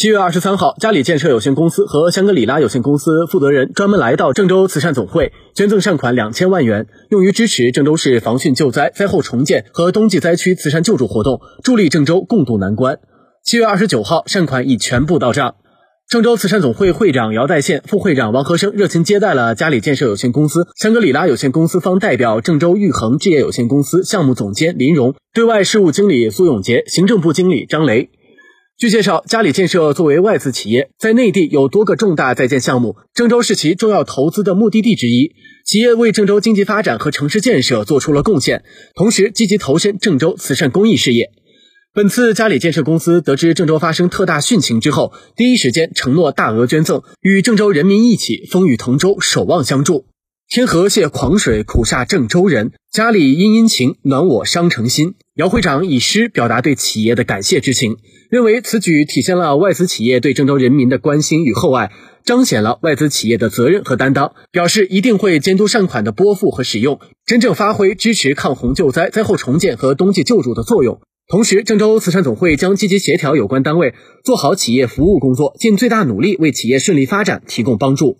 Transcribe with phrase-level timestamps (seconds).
[0.00, 12.98] 七月二十三号，嘉里建设有限公司和香格里拉有限公司负责人专门来到郑州慈善总会，捐赠善款两千万元，用于支持郑州市防汛救灾、灾后重建和冬季灾区慈善救助活动，助力郑州共度难关。
[13.44, 15.56] 七月二十九号，善款已全部到账。
[16.08, 28.08] 郑州慈善总会会长姚代宪、副会长王和生热情接待了嘉里建设有限公司、香格里拉有限公司方代表、郑州玉恒置业有限公司项目总监林荣、对外事务经理苏永杰、行政部经理张雷。
[28.80, 35.32] 据介绍，嘉里建设作为外资企业，在内地有多个重大在建项目，郑州是其重要投资的目的地之一。
[35.66, 38.64] 企业为郑州经济发展和城市建设做出了贡献，
[38.94, 41.30] 同时积极投身郑州慈善公益事业。
[41.92, 50.06] 本次嘉里建设公司得知郑州发生特大汛情之后，第一时间承诺大额捐赠，与郑州人民一起风雨同舟，守望相助。
[50.48, 52.72] 天河泄狂水，苦煞郑州人。
[52.90, 55.16] 家里殷殷情，暖我伤城心。
[55.36, 57.98] 姚会长以诗表达对企业的感谢之情，
[58.30, 61.92] 认为此举体现了外资企业对郑州人民的关心与厚爱，
[62.24, 64.32] 彰显了外资企业的责任和担当。
[64.50, 71.00] 表示一定会监督善款的拨付和使用，真正发挥支持抗洪救灾、灾后重建和冬季救助的作用。
[71.28, 73.94] 同时，郑州慈善总会将积极协调有关单位，
[74.24, 78.18] 做好企业服务工作，尽最大努力为企业顺利发展提供帮助。